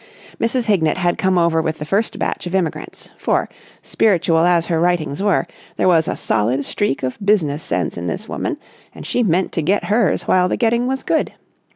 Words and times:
Mrs. 0.39 0.63
Hignett 0.63 0.97
had 0.97 1.19
come 1.19 1.37
over 1.37 1.61
with 1.61 1.77
the 1.77 1.85
first 1.85 2.17
batch 2.17 2.47
of 2.47 2.55
immigrants; 2.55 3.11
for, 3.19 3.47
spiritual 3.83 4.39
as 4.39 4.65
her 4.65 4.79
writings 4.79 5.21
were, 5.21 5.45
there 5.77 5.87
was 5.87 6.07
a 6.07 6.15
solid 6.15 6.65
streak 6.65 7.03
of 7.03 7.19
business 7.23 7.61
sense 7.61 7.97
in 7.99 8.07
this 8.07 8.27
woman, 8.27 8.57
and 8.95 9.05
she 9.05 9.21
meant 9.21 9.51
to 9.51 9.61
get 9.61 9.83
hers 9.83 10.23
while 10.23 10.49
the 10.49 10.57
getting 10.57 10.87
was 10.87 11.03
good. 11.03 11.33